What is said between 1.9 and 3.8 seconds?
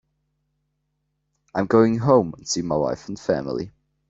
home and see my wife and family.